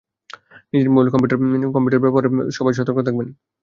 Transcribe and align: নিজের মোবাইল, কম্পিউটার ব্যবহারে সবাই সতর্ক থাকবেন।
নিজের 0.71 0.89
মোবাইল, 0.91 1.09
কম্পিউটার 1.11 2.03
ব্যবহারে 2.03 2.27
সবাই 2.57 2.73
সতর্ক 2.77 2.99
থাকবেন। 3.07 3.27